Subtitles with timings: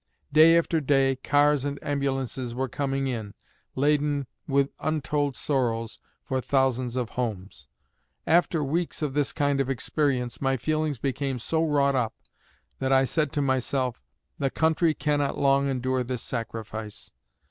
[0.33, 3.35] Day after day cars and ambulances were coming in,
[3.75, 7.67] laden with untold sorrows for thousands of homes.
[8.25, 12.15] After weeks of this kind of experience my feelings became so wrought up
[12.79, 14.01] that I said to myself:
[14.39, 17.11] The country cannot long endure this sacrifice.